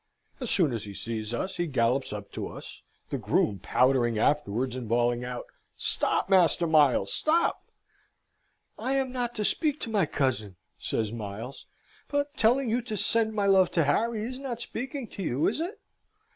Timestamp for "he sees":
0.85-1.31